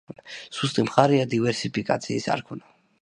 [0.59, 2.73] სუსტი მხარეა დივერსიფიკაციის არ ქონა.